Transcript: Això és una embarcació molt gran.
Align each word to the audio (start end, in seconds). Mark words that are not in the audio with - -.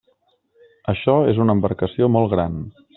Això 0.95 1.15
és 1.35 1.43
una 1.45 1.57
embarcació 1.59 2.13
molt 2.19 2.37
gran. 2.37 2.63